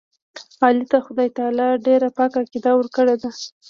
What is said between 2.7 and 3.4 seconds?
ورکړې ده.